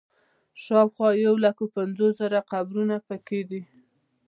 شاوخوا 0.63 1.09
یو 1.25 1.35
لک 1.43 1.57
پنځوس 1.75 2.13
زره 2.21 2.39
قبرونه 2.51 2.95
په 3.07 3.15
کې 3.27 3.39
دي. 3.49 3.61